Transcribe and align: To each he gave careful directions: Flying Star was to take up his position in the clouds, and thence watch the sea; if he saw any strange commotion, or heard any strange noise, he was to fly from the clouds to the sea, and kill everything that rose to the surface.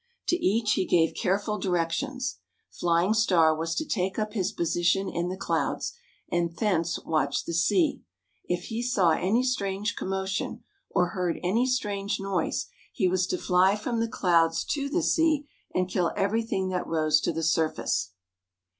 To 0.29 0.35
each 0.35 0.71
he 0.73 0.87
gave 0.87 1.13
careful 1.13 1.59
directions: 1.59 2.39
Flying 2.71 3.13
Star 3.13 3.55
was 3.55 3.75
to 3.75 3.85
take 3.85 4.17
up 4.17 4.33
his 4.33 4.51
position 4.51 5.07
in 5.07 5.29
the 5.29 5.37
clouds, 5.37 5.93
and 6.31 6.57
thence 6.57 6.97
watch 7.05 7.45
the 7.45 7.53
sea; 7.53 8.01
if 8.45 8.63
he 8.63 8.81
saw 8.81 9.11
any 9.11 9.43
strange 9.43 9.95
commotion, 9.95 10.63
or 10.89 11.09
heard 11.09 11.39
any 11.43 11.67
strange 11.67 12.19
noise, 12.19 12.65
he 12.91 13.07
was 13.07 13.27
to 13.27 13.37
fly 13.37 13.75
from 13.75 13.99
the 13.99 14.07
clouds 14.07 14.65
to 14.73 14.89
the 14.89 15.03
sea, 15.03 15.47
and 15.75 15.87
kill 15.87 16.11
everything 16.17 16.69
that 16.69 16.87
rose 16.87 17.21
to 17.21 17.31
the 17.31 17.43
surface. 17.43 18.09